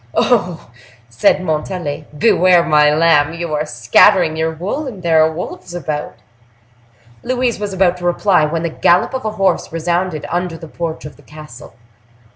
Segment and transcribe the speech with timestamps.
[0.15, 0.25] "Oh!
[0.31, 0.71] oh!"
[1.09, 2.07] said Montalais.
[2.17, 3.35] "Beware, my lamb!
[3.35, 6.15] You are scattering your wool, and there are wolves about."
[7.21, 11.05] Louise was about to reply, when the gallop of a horse resounded under the porch
[11.05, 11.75] of the castle.